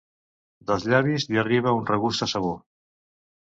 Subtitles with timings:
[0.71, 2.55] Dels llavis li arriba un regust a sabó.